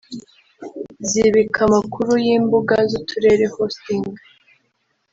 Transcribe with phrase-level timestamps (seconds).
[1.09, 4.05] zibika amakuru y’imbuga z’Uturere(hosting)